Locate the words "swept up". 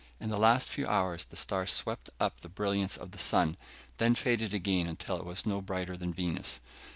1.67-2.37